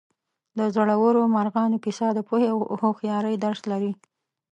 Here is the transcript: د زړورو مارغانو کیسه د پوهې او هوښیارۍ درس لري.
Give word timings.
د 0.57 0.59
زړورو 0.75 1.21
مارغانو 1.35 1.77
کیسه 1.83 2.07
د 2.13 2.19
پوهې 2.27 2.47
او 2.53 2.59
هوښیارۍ 2.81 3.35
درس 3.45 3.61
لري. 3.71 3.91